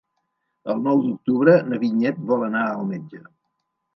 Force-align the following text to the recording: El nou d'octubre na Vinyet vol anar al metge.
El 0.73 0.79
nou 0.85 1.01
d'octubre 1.01 1.53
na 1.67 1.79
Vinyet 1.85 2.23
vol 2.31 2.45
anar 2.47 2.65
al 2.69 2.83
metge. 2.95 3.21